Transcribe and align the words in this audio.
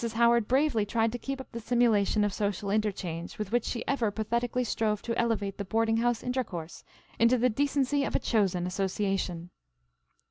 Howard 0.13 0.47
bravely 0.47 0.83
tried 0.83 1.11
to 1.11 1.19
keep 1.19 1.39
up 1.39 1.51
the 1.51 1.59
simulation 1.59 2.23
of 2.23 2.33
social 2.33 2.71
interchange 2.71 3.37
with 3.37 3.51
which 3.51 3.65
she 3.65 3.87
ever 3.87 4.09
pathetically 4.09 4.63
strove 4.63 4.99
to 5.03 5.15
elevate 5.15 5.59
the 5.59 5.63
boarding 5.63 5.97
house 5.97 6.23
intercourse 6.23 6.83
into 7.19 7.37
the 7.37 7.49
decency 7.49 8.03
of 8.03 8.15
a 8.15 8.19
chosen 8.19 8.65
association. 8.65 9.51